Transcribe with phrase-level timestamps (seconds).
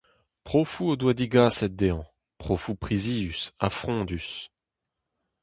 [0.47, 2.01] Profoù o doa degaset dezhañ,
[2.43, 4.29] profoù prizius ha frondus!